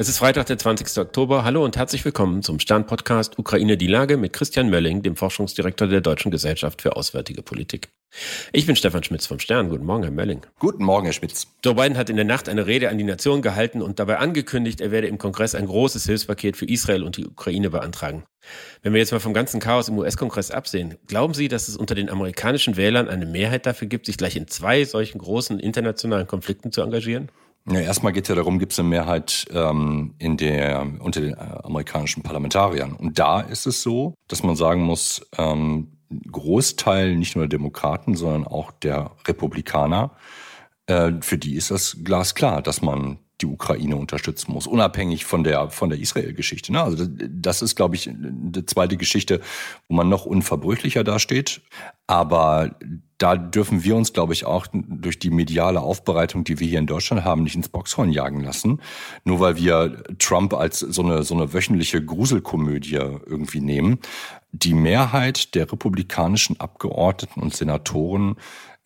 [0.00, 0.96] Es ist Freitag, der 20.
[0.96, 1.44] Oktober.
[1.44, 6.00] Hallo und herzlich willkommen zum Stern-Podcast Ukraine die Lage mit Christian Mölling, dem Forschungsdirektor der
[6.00, 7.90] Deutschen Gesellschaft für Auswärtige Politik.
[8.54, 9.68] Ich bin Stefan Schmitz vom Stern.
[9.68, 10.40] Guten Morgen, Herr Mölling.
[10.58, 11.48] Guten Morgen, Herr Schmitz.
[11.62, 14.80] Joe Biden hat in der Nacht eine Rede an die Nation gehalten und dabei angekündigt,
[14.80, 18.24] er werde im Kongress ein großes Hilfspaket für Israel und die Ukraine beantragen.
[18.80, 21.94] Wenn wir jetzt mal vom ganzen Chaos im US-Kongress absehen, glauben Sie, dass es unter
[21.94, 26.72] den amerikanischen Wählern eine Mehrheit dafür gibt, sich gleich in zwei solchen großen internationalen Konflikten
[26.72, 27.30] zu engagieren?
[27.70, 31.34] Ja, erstmal geht es ja darum, gibt es eine Mehrheit ähm, in der, unter den
[31.34, 32.94] äh, amerikanischen Parlamentariern.
[32.94, 35.92] Und da ist es so, dass man sagen muss, ähm,
[36.32, 40.16] Großteil nicht nur der Demokraten, sondern auch der Republikaner,
[40.86, 45.70] äh, für die ist das glasklar, dass man die Ukraine unterstützen muss, unabhängig von der
[45.70, 46.72] von der Israel-Geschichte.
[46.72, 46.82] Ne?
[46.82, 49.40] Also das ist, glaube ich, eine zweite Geschichte,
[49.88, 51.62] wo man noch unverbrüchlicher dasteht.
[52.06, 52.76] Aber
[53.18, 56.86] da dürfen wir uns, glaube ich, auch durch die mediale Aufbereitung, die wir hier in
[56.86, 58.80] Deutschland haben, nicht ins Boxhorn jagen lassen.
[59.24, 63.98] Nur weil wir Trump als so eine, so eine wöchentliche Gruselkomödie irgendwie nehmen.
[64.52, 68.36] Die Mehrheit der republikanischen Abgeordneten und Senatoren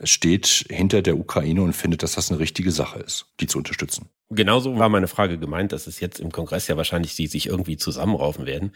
[0.02, 4.08] steht hinter der Ukraine und findet, dass das eine richtige Sache ist, die zu unterstützen.
[4.34, 7.76] Genauso war meine Frage gemeint, dass es jetzt im Kongress ja wahrscheinlich die sich irgendwie
[7.76, 8.72] zusammenraufen werden.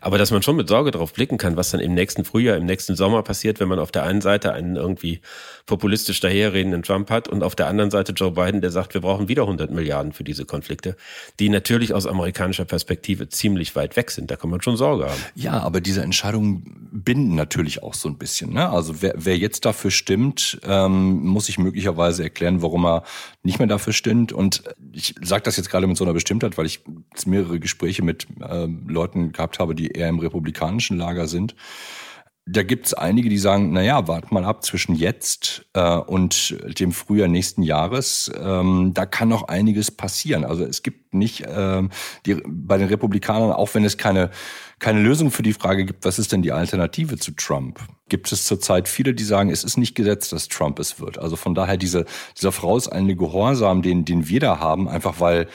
[0.00, 2.66] Aber dass man schon mit Sorge darauf blicken kann, was dann im nächsten Frühjahr, im
[2.66, 5.20] nächsten Sommer passiert, wenn man auf der einen Seite einen irgendwie
[5.66, 9.28] populistisch daherredenden Trump hat und auf der anderen Seite Joe Biden, der sagt, wir brauchen
[9.28, 10.96] wieder 100 Milliarden für diese Konflikte,
[11.38, 14.30] die natürlich aus amerikanischer Perspektive ziemlich weit weg sind.
[14.30, 15.20] Da kann man schon Sorge haben.
[15.34, 18.52] Ja, aber diese Entscheidungen binden natürlich auch so ein bisschen.
[18.52, 18.68] Ne?
[18.68, 23.04] Also wer, wer jetzt dafür stimmt, ähm, muss sich möglicherweise erklären, warum er
[23.42, 24.32] nicht mehr dafür stimmt.
[24.32, 26.80] Und ich sage das jetzt gerade mit so einer Bestimmtheit, weil ich
[27.26, 31.54] mehrere Gespräche mit äh, Leuten gehabt habe, die eher im republikanischen Lager sind.
[32.44, 36.56] Da gibt es einige, die sagen, na ja, wart mal ab zwischen jetzt äh, und
[36.80, 38.32] dem Frühjahr nächsten Jahres.
[38.36, 40.44] Ähm, da kann noch einiges passieren.
[40.44, 41.82] Also es gibt nicht äh,
[42.26, 44.30] die, bei den Republikanern, auch wenn es keine
[44.82, 47.78] keine Lösung für die Frage gibt, was ist denn die Alternative zu Trump?
[48.08, 51.18] Gibt es zurzeit viele, die sagen, es ist nicht gesetzt, dass Trump es wird.
[51.18, 52.04] Also von daher diese,
[52.36, 55.46] dieser vorauseilende Gehorsam, den, den wir da haben, einfach weil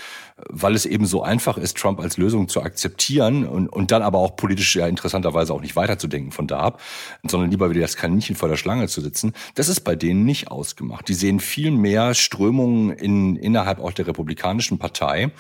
[0.50, 4.20] weil es eben so einfach ist, Trump als Lösung zu akzeptieren und, und dann aber
[4.20, 6.82] auch politisch ja interessanterweise auch nicht weiterzudenken von da ab,
[7.28, 9.34] sondern lieber wieder das Kaninchen vor der Schlange zu sitzen.
[9.56, 11.08] Das ist bei denen nicht ausgemacht.
[11.08, 15.32] Die sehen viel mehr Strömungen in, innerhalb auch der Republikanischen Partei.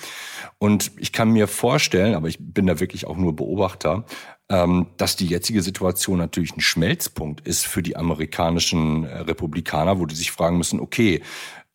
[0.57, 4.05] Und ich kann mir vorstellen, aber ich bin da wirklich auch nur Beobachter,
[4.49, 10.05] ähm, dass die jetzige Situation natürlich ein Schmelzpunkt ist für die amerikanischen äh, Republikaner, wo
[10.05, 11.21] die sich fragen müssen, okay,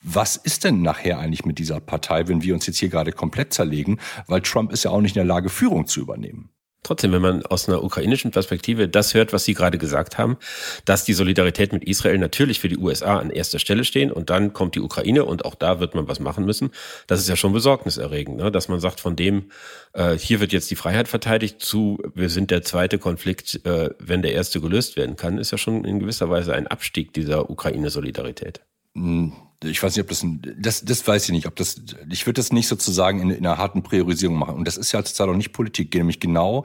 [0.03, 3.53] was ist denn nachher eigentlich mit dieser Partei, wenn wir uns jetzt hier gerade komplett
[3.53, 4.01] zerlegen?
[4.27, 6.51] Weil Trump ist ja auch nicht in der Lage, Führung zu übernehmen.
[6.85, 10.37] Trotzdem, wenn man aus einer ukrainischen Perspektive das hört, was Sie gerade gesagt haben,
[10.85, 14.53] dass die Solidarität mit Israel natürlich für die USA an erster Stelle stehen und dann
[14.53, 16.71] kommt die Ukraine und auch da wird man was machen müssen,
[17.07, 18.51] das ist ja schon besorgniserregend, ne?
[18.51, 19.53] dass man sagt, von dem,
[19.93, 24.23] äh, hier wird jetzt die Freiheit verteidigt zu, wir sind der zweite Konflikt, äh, wenn
[24.23, 28.61] der erste gelöst werden kann, ist ja schon in gewisser Weise ein Abstieg dieser Ukraine-Solidarität.
[28.95, 29.33] Hm,
[29.65, 31.77] ich weiß nicht, ob das, ein, das, das weiß ich nicht, ob das,
[32.11, 34.57] ich würde das nicht sozusagen in, in einer harten Priorisierung machen.
[34.57, 36.65] Und das ist ja zurzeit auch nicht Politik, nämlich genau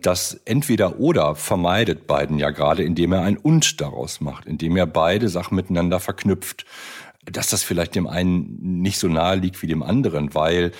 [0.00, 4.86] das entweder oder vermeidet Biden ja gerade, indem er ein und daraus macht, indem er
[4.86, 6.64] beide Sachen miteinander verknüpft.
[7.24, 10.72] Dass das vielleicht dem einen nicht so nahe liegt wie dem anderen, weil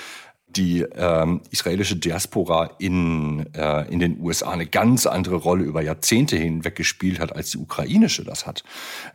[0.57, 6.37] die ähm, israelische Diaspora in, äh, in den USA eine ganz andere Rolle über Jahrzehnte
[6.37, 8.65] hinweg gespielt hat, als die ukrainische das hat.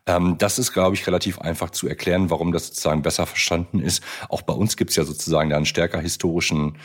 [0.05, 4.03] Ähm, das ist, glaube ich, relativ einfach zu erklären, warum das sozusagen besser verstanden ist.
[4.29, 6.77] Auch bei uns gibt es ja sozusagen einen stärker historischen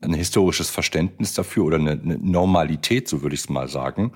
[0.00, 4.12] ein historisches Verständnis dafür oder eine, eine Normalität, so würde ich es mal sagen,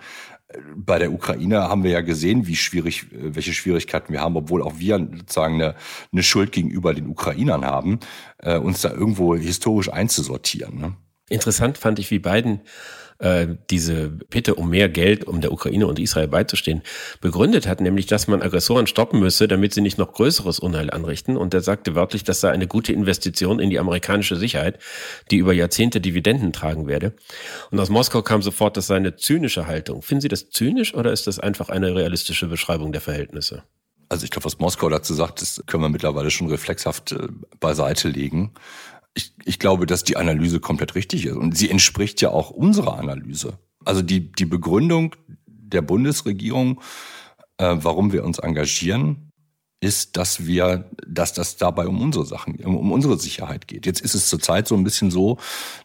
[0.75, 4.79] bei der Ukraine haben wir ja gesehen, wie schwierig, welche Schwierigkeiten wir haben, obwohl auch
[4.79, 5.75] wir sozusagen eine,
[6.13, 8.01] eine Schuld gegenüber den Ukrainern haben,
[8.39, 10.79] äh, uns da irgendwo historisch einzusortieren.
[10.79, 10.97] Ne?
[11.29, 12.63] Interessant fand ich, wie Biden
[13.19, 16.83] äh, diese Bitte um mehr Geld, um der Ukraine und Israel beizustehen,
[17.21, 21.37] begründet hat, nämlich, dass man Aggressoren stoppen müsse, damit sie nicht noch größeres Unheil anrichten.
[21.37, 24.79] Und er sagte wörtlich, das sei eine gute Investition in die amerikanische Sicherheit,
[25.31, 27.15] die über Jahrzehnte Dividenden tragen werde.
[27.71, 30.03] Und aus Moskau kam sofort, das sei eine zynische Haltung.
[30.03, 33.65] Finden Sie das zynisch oder ist das einfach eine realistische Beschreibung der Verhältnisse?
[34.09, 37.29] Also ich glaube, was Moskau dazu sagt, das können wir mittlerweile schon reflexhaft äh,
[37.61, 38.53] beiseite legen
[39.19, 41.37] ich, ich glaube, dass die Analyse komplett richtig ist.
[41.37, 43.59] Und sie entspricht ja auch unserer Analyse.
[43.85, 45.17] Also die, die Begründung
[45.47, 46.81] der Bundesregierung,
[47.59, 49.33] äh, warum wir uns engagieren,
[49.81, 53.87] ist, dass wir, dass das dabei um unsere Sachen, um unsere Sicherheit geht.
[53.87, 55.39] Jetzt ist es zurzeit so ein bisschen so,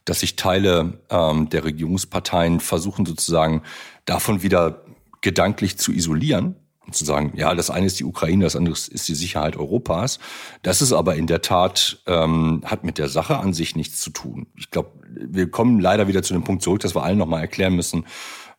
[0.06, 3.62] dass sich Teile ähm, der Regierungsparteien versuchen sozusagen
[4.06, 4.84] davon wieder
[5.22, 6.56] gedanklich zu isolieren
[6.92, 10.20] zu sagen, ja, das eine ist die Ukraine, das andere ist die Sicherheit Europas.
[10.62, 14.10] Das ist aber in der Tat, ähm, hat mit der Sache an sich nichts zu
[14.10, 14.48] tun.
[14.58, 17.76] Ich glaube, wir kommen leider wieder zu dem Punkt zurück, dass wir allen nochmal erklären
[17.76, 18.06] müssen,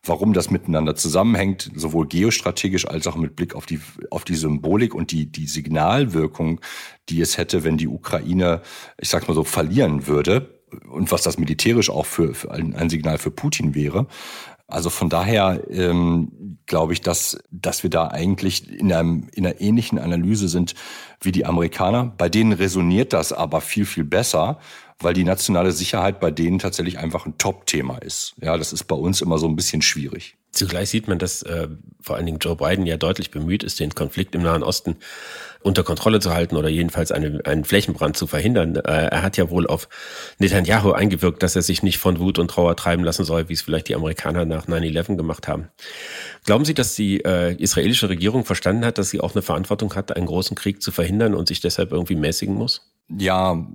[0.03, 3.79] warum das miteinander zusammenhängt, sowohl geostrategisch als auch mit Blick auf die,
[4.11, 6.61] auf die Symbolik und die, die Signalwirkung,
[7.09, 8.61] die es hätte, wenn die Ukraine,
[8.99, 10.59] ich sag mal so, verlieren würde.
[10.89, 14.07] Und was das militärisch auch für, für ein, ein Signal für Putin wäre.
[14.67, 16.31] Also von daher ähm,
[16.65, 20.75] glaube ich, dass, dass wir da eigentlich in, einem, in einer ähnlichen Analyse sind
[21.21, 22.13] wie die Amerikaner.
[22.17, 24.59] Bei denen resoniert das aber viel, viel besser,
[24.99, 28.33] weil die nationale Sicherheit bei denen tatsächlich einfach ein Top-Thema ist.
[28.41, 30.37] Ja, das ist bei uns immer so ein bisschen schwierig.
[30.51, 31.67] Zugleich sieht man, dass äh,
[31.99, 34.95] vor allen Dingen Joe Biden ja deutlich bemüht ist, den Konflikt im Nahen Osten
[35.65, 38.75] unter Kontrolle zu halten oder jedenfalls eine, einen Flächenbrand zu verhindern.
[38.77, 39.89] Äh, er hat ja wohl auf
[40.37, 43.63] Netanyahu eingewirkt, dass er sich nicht von Wut und Trauer treiben lassen soll, wie es
[43.63, 45.67] vielleicht die Amerikaner nach 9-11 gemacht haben.
[46.45, 50.15] Glauben Sie, dass die äh, israelische Regierung verstanden hat, dass sie auch eine Verantwortung hat,
[50.15, 52.93] einen großen Krieg zu verhindern und sich deshalb irgendwie mäßigen muss?
[53.09, 53.67] Ja,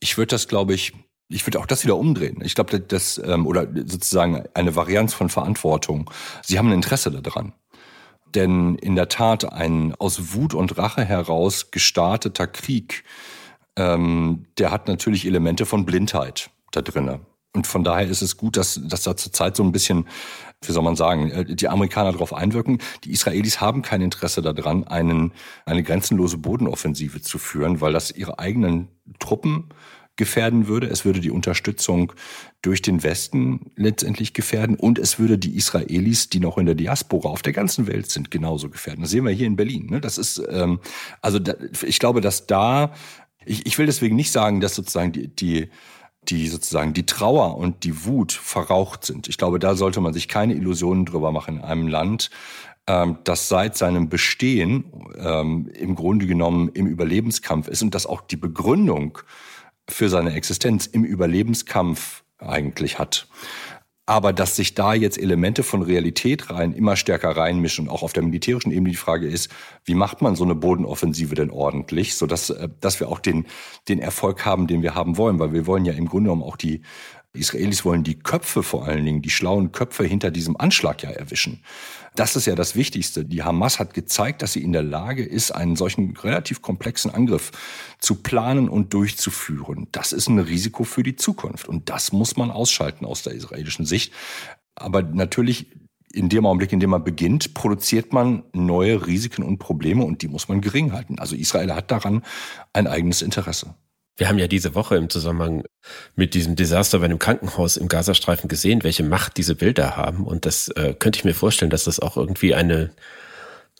[0.00, 0.92] ich würde das, glaube ich,
[1.28, 2.40] ich würde auch das wieder umdrehen.
[2.42, 6.10] Ich glaube, das ähm, oder sozusagen eine Varianz von Verantwortung.
[6.42, 7.52] Sie haben ein Interesse daran.
[8.34, 13.04] Denn in der Tat ein aus Wut und Rache heraus gestarteter Krieg,
[13.76, 17.20] ähm, der hat natürlich Elemente von Blindheit da drinne.
[17.52, 20.06] Und von daher ist es gut, dass, dass da zurzeit so ein bisschen,
[20.64, 22.78] wie soll man sagen, äh, die Amerikaner darauf einwirken.
[23.04, 25.32] Die Israelis haben kein Interesse daran, einen,
[25.66, 28.88] eine grenzenlose Bodenoffensive zu führen, weil das ihre eigenen
[29.18, 29.70] Truppen
[30.14, 30.86] gefährden würde.
[30.86, 32.12] Es würde die Unterstützung
[32.62, 37.30] durch den Westen letztendlich gefährden und es würde die Israelis, die noch in der Diaspora
[37.30, 39.00] auf der ganzen Welt sind, genauso gefährden.
[39.00, 39.86] Das sehen wir hier in Berlin.
[39.86, 40.00] Ne?
[40.00, 40.78] Das ist ähm,
[41.22, 42.92] also da, ich glaube, dass da
[43.46, 45.70] ich, ich will deswegen nicht sagen, dass sozusagen die, die
[46.22, 49.28] die sozusagen die Trauer und die Wut verraucht sind.
[49.28, 52.30] Ich glaube, da sollte man sich keine Illusionen drüber machen in einem Land,
[52.86, 54.84] ähm, das seit seinem Bestehen
[55.16, 59.18] ähm, im Grunde genommen im Überlebenskampf ist und dass auch die Begründung
[59.88, 63.28] für seine Existenz im Überlebenskampf eigentlich hat.
[64.10, 68.24] Aber dass sich da jetzt Elemente von Realität rein immer stärker reinmischen, auch auf der
[68.24, 69.52] militärischen Ebene die Frage ist,
[69.84, 73.46] wie macht man so eine Bodenoffensive denn ordentlich, sodass äh, dass wir auch den,
[73.88, 76.56] den Erfolg haben, den wir haben wollen, weil wir wollen ja im Grunde genommen auch
[76.56, 76.82] die, die
[77.32, 81.62] Israelis wollen die Köpfe vor allen Dingen, die schlauen Köpfe hinter diesem Anschlag ja erwischen.
[82.16, 83.24] Das ist ja das Wichtigste.
[83.24, 87.52] Die Hamas hat gezeigt, dass sie in der Lage ist, einen solchen relativ komplexen Angriff
[88.00, 89.86] zu planen und durchzuführen.
[89.92, 91.68] Das ist ein Risiko für die Zukunft.
[91.68, 94.12] Und das muss man ausschalten aus der israelischen Sicht.
[94.74, 95.68] Aber natürlich
[96.12, 100.28] in dem Augenblick, in dem man beginnt, produziert man neue Risiken und Probleme und die
[100.28, 101.20] muss man gering halten.
[101.20, 102.22] Also Israel hat daran
[102.72, 103.76] ein eigenes Interesse.
[104.20, 105.64] Wir haben ja diese Woche im Zusammenhang
[106.14, 110.26] mit diesem Desaster bei einem Krankenhaus im Gazastreifen gesehen, welche Macht diese Bilder haben.
[110.26, 112.90] Und das äh, könnte ich mir vorstellen, dass das auch irgendwie eine,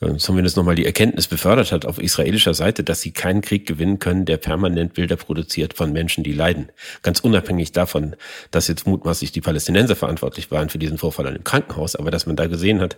[0.01, 3.99] äh, zumindest nochmal die Erkenntnis befördert hat auf israelischer Seite, dass sie keinen Krieg gewinnen
[3.99, 6.71] können, der permanent Bilder produziert von Menschen, die leiden.
[7.03, 8.15] Ganz unabhängig davon,
[8.49, 12.25] dass jetzt mutmaßlich die Palästinenser verantwortlich waren für diesen Vorfall an dem Krankenhaus, aber dass
[12.25, 12.97] man da gesehen hat,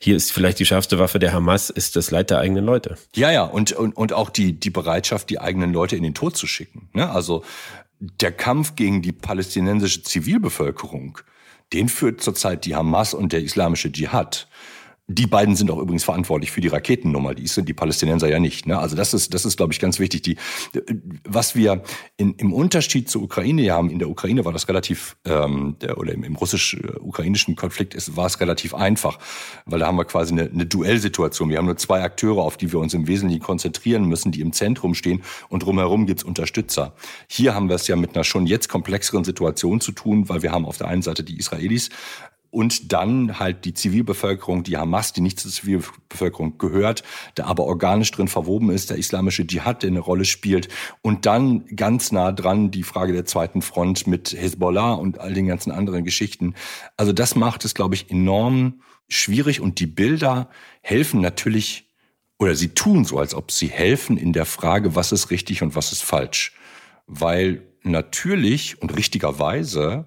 [0.00, 2.96] hier ist vielleicht die schärfste Waffe der Hamas, ist das Leid der eigenen Leute.
[3.16, 6.36] Ja, ja, und, und, und auch die, die Bereitschaft, die eigenen Leute in den Tod
[6.36, 6.88] zu schicken.
[6.92, 7.10] Ne?
[7.10, 7.44] Also
[7.98, 11.18] der Kampf gegen die palästinensische Zivilbevölkerung,
[11.72, 14.48] den führt zurzeit die Hamas und der islamische Dschihad.
[15.10, 17.34] Die beiden sind auch übrigens verantwortlich für die Raketennummer.
[17.34, 18.66] Die sind die Palästinenser ja nicht.
[18.66, 18.78] Ne?
[18.78, 20.20] Also das ist, das ist, glaube ich, ganz wichtig.
[20.22, 20.36] Die,
[21.24, 21.82] was wir
[22.18, 26.12] in, im Unterschied zur Ukraine haben, in der Ukraine war das relativ, ähm, der, oder
[26.12, 29.18] im, im russisch-ukrainischen Konflikt ist, war es relativ einfach,
[29.64, 31.48] weil da haben wir quasi eine, eine Duellsituation.
[31.48, 34.52] Wir haben nur zwei Akteure, auf die wir uns im Wesentlichen konzentrieren müssen, die im
[34.52, 36.94] Zentrum stehen und drumherum gibt's Unterstützer.
[37.28, 40.52] Hier haben wir es ja mit einer schon jetzt komplexeren Situation zu tun, weil wir
[40.52, 41.88] haben auf der einen Seite die Israelis,
[42.50, 47.02] und dann halt die Zivilbevölkerung, die Hamas, die nicht zur Zivilbevölkerung gehört,
[47.36, 50.68] der aber organisch drin verwoben ist, der islamische Dschihad, der eine Rolle spielt
[51.02, 55.46] und dann ganz nah dran die Frage der zweiten Front mit Hezbollah und all den
[55.46, 56.54] ganzen anderen Geschichten.
[56.96, 60.48] Also das macht es, glaube ich, enorm schwierig und die Bilder
[60.80, 61.88] helfen natürlich
[62.38, 65.74] oder sie tun so, als ob sie helfen in der Frage, was ist richtig und
[65.74, 66.52] was ist falsch.
[67.06, 70.06] Weil natürlich und richtigerweise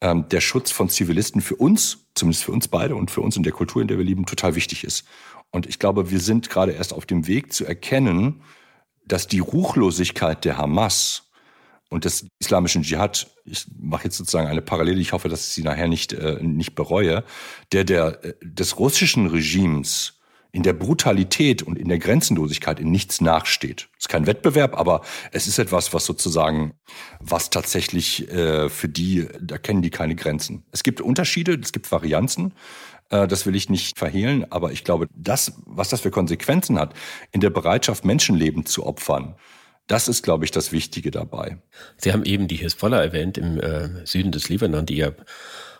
[0.00, 3.42] ähm, der Schutz von Zivilisten für uns, zumindest für uns beide und für uns in
[3.42, 5.04] der Kultur, in der wir leben, total wichtig ist.
[5.50, 8.42] Und ich glaube, wir sind gerade erst auf dem Weg zu erkennen,
[9.04, 11.30] dass die Ruchlosigkeit der Hamas
[11.88, 15.62] und des islamischen Dschihad, ich mache jetzt sozusagen eine Parallele, ich hoffe, dass ich sie
[15.64, 17.24] nachher nicht, äh, nicht bereue,
[17.72, 20.19] der, der äh, des russischen Regimes
[20.52, 23.88] in der Brutalität und in der Grenzenlosigkeit in nichts nachsteht.
[23.92, 25.02] Es ist kein Wettbewerb, aber
[25.32, 26.74] es ist etwas, was sozusagen,
[27.20, 30.64] was tatsächlich äh, für die, da kennen die keine Grenzen.
[30.72, 32.54] Es gibt Unterschiede, es gibt Varianzen,
[33.10, 36.94] äh, das will ich nicht verhehlen, aber ich glaube, das, was das für Konsequenzen hat,
[37.32, 39.36] in der Bereitschaft, Menschenleben zu opfern,
[39.86, 41.58] das ist, glaube ich, das Wichtige dabei.
[41.96, 45.10] Sie haben eben die Hisbollah erwähnt im äh, Süden des Libanon, die ja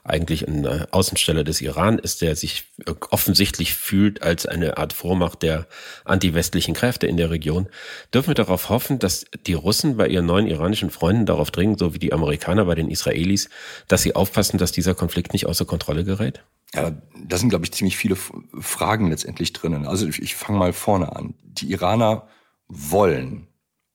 [0.04, 2.64] eigentlich ein äh, Außensteller des Iran ist, der sich
[3.11, 5.66] offensichtlich fühlt als eine Art Vormacht der
[6.04, 7.69] anti-westlichen Kräfte in der Region.
[8.12, 11.95] Dürfen wir darauf hoffen, dass die Russen bei ihren neuen iranischen Freunden darauf dringen, so
[11.95, 13.50] wie die Amerikaner bei den Israelis,
[13.88, 16.42] dass sie aufpassen, dass dieser Konflikt nicht außer Kontrolle gerät?
[16.75, 16.92] Ja,
[17.26, 19.87] da sind, glaube ich, ziemlich viele Fragen letztendlich drinnen.
[19.87, 21.35] Also ich fange mal vorne an.
[21.42, 22.28] Die Iraner
[22.69, 23.49] wollen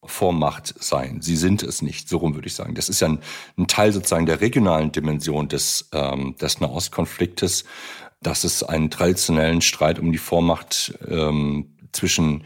[0.08, 1.22] Vormacht sein.
[1.22, 2.76] Sie sind es nicht, so rum würde ich sagen.
[2.76, 3.20] Das ist ja ein,
[3.58, 7.66] ein Teil sozusagen der regionalen Dimension des, ähm, des Nahostkonfliktes,
[8.22, 12.44] dass es einen traditionellen Streit um die Vormacht ähm, zwischen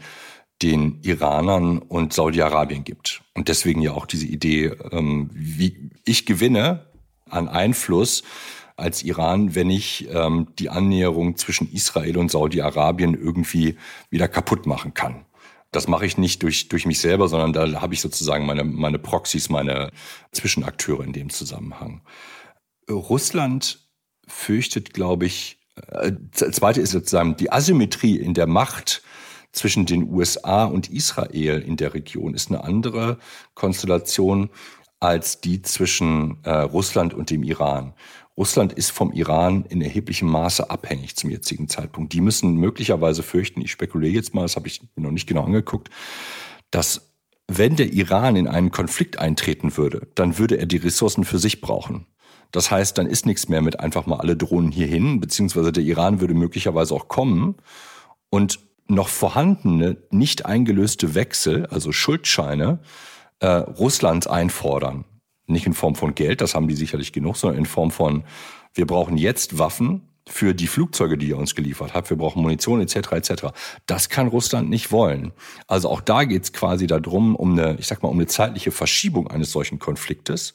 [0.62, 3.22] den Iranern und Saudi-Arabien gibt.
[3.34, 6.86] Und deswegen ja auch diese Idee, ähm, wie ich gewinne
[7.28, 8.22] an Einfluss
[8.76, 13.76] als Iran, wenn ich ähm, die Annäherung zwischen Israel und Saudi-Arabien irgendwie
[14.10, 15.24] wieder kaputt machen kann.
[15.72, 18.98] Das mache ich nicht durch, durch mich selber, sondern da habe ich sozusagen meine, meine
[18.98, 19.90] Proxys, meine
[20.32, 22.02] Zwischenakteure in dem Zusammenhang.
[22.88, 23.88] Russland
[24.26, 25.58] fürchtet, glaube ich,
[25.92, 29.02] äh, zweite ist sozusagen die Asymmetrie in der Macht
[29.52, 33.18] zwischen den USA und Israel in der Region ist eine andere
[33.54, 34.50] Konstellation
[35.00, 37.94] als die zwischen äh, Russland und dem Iran.
[38.40, 42.14] Russland ist vom Iran in erheblichem Maße abhängig zum jetzigen Zeitpunkt.
[42.14, 45.90] Die müssen möglicherweise fürchten, ich spekuliere jetzt mal, das habe ich noch nicht genau angeguckt,
[46.70, 47.12] dass
[47.48, 51.60] wenn der Iran in einen Konflikt eintreten würde, dann würde er die Ressourcen für sich
[51.60, 52.06] brauchen.
[52.50, 56.22] Das heißt, dann ist nichts mehr mit einfach mal alle Drohnen hierhin, beziehungsweise der Iran
[56.22, 57.56] würde möglicherweise auch kommen
[58.30, 62.78] und noch vorhandene, nicht eingelöste Wechsel, also Schuldscheine,
[63.40, 65.04] äh, Russlands einfordern.
[65.50, 68.24] Nicht in Form von Geld, das haben die sicherlich genug, sondern in Form von,
[68.74, 72.08] wir brauchen jetzt Waffen für die Flugzeuge, die ihr uns geliefert habt.
[72.08, 73.12] Wir brauchen Munition etc.
[73.12, 73.32] etc.
[73.86, 75.32] Das kann Russland nicht wollen.
[75.66, 78.70] Also auch da geht es quasi darum, um eine, ich sag mal, um eine zeitliche
[78.70, 80.54] Verschiebung eines solchen Konfliktes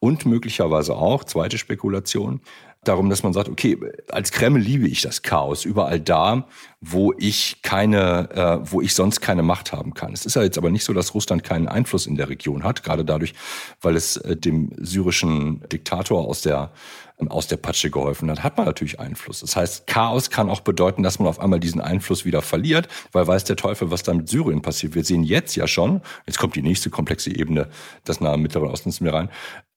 [0.00, 2.40] und möglicherweise auch, zweite Spekulation,
[2.84, 6.46] darum, dass man sagt, okay, als Kreml liebe ich das Chaos überall da,
[6.80, 10.12] wo ich keine, äh, wo ich sonst keine Macht haben kann.
[10.12, 12.82] Es ist ja jetzt aber nicht so, dass Russland keinen Einfluss in der Region hat,
[12.82, 13.34] gerade dadurch,
[13.80, 16.72] weil es äh, dem syrischen Diktator aus der
[17.28, 19.40] aus der Patsche geholfen hat, hat man natürlich Einfluss.
[19.40, 23.26] Das heißt, Chaos kann auch bedeuten, dass man auf einmal diesen Einfluss wieder verliert, weil
[23.26, 24.96] weiß der Teufel, was da mit Syrien passiert.
[24.96, 27.68] Wir sehen jetzt ja schon, jetzt kommt die nächste komplexe Ebene
[28.08, 29.30] des Nahen Mittleren Ostens mir rein,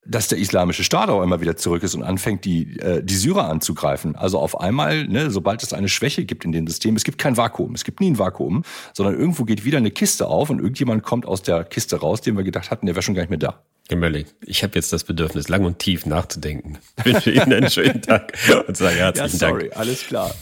[0.05, 3.50] dass der islamische Staat auch immer wieder zurück ist und anfängt, die, äh, die Syrer
[3.50, 4.15] anzugreifen.
[4.15, 7.38] Also auf einmal, ne, sobald es eine Schwäche gibt in dem System, es gibt kein
[7.38, 11.03] Vakuum, es gibt nie ein Vakuum, sondern irgendwo geht wieder eine Kiste auf und irgendjemand
[11.03, 13.39] kommt aus der Kiste raus, den wir gedacht hatten, der wäre schon gar nicht mehr
[13.39, 13.63] da.
[13.88, 16.79] Herr Mölling, ich habe jetzt das Bedürfnis, lang und tief nachzudenken.
[16.97, 18.33] Ich wünsche Ihnen einen schönen Tag
[18.67, 19.77] und sage herzlichen ja, sorry, Dank.
[19.77, 20.33] alles klar.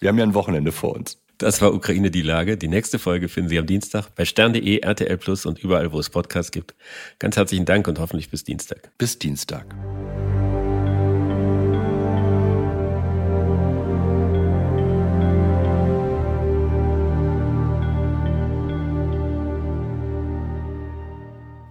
[0.00, 1.18] Wir haben ja ein Wochenende vor uns.
[1.38, 2.56] Das war Ukraine die Lage.
[2.56, 6.08] Die nächste Folge finden Sie am Dienstag bei stern.de, RTL Plus und überall, wo es
[6.08, 6.74] Podcasts gibt.
[7.18, 8.90] Ganz herzlichen Dank und hoffentlich bis Dienstag.
[8.96, 9.66] Bis Dienstag.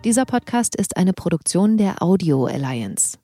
[0.04, 3.18] Dieser Podcast ist eine Produktion der Audio Alliance.